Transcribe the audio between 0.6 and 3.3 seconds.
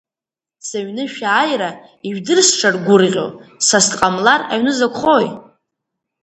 Сыҩны шәааира, ижәдыр сшаргәрӷьо,